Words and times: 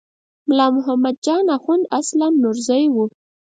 ملا 0.47 0.67
محمد 0.77 1.15
جان 1.25 1.45
اخوند 1.57 1.83
اصلاً 1.99 2.27
نورزی 2.41 2.85
و. 2.93 2.95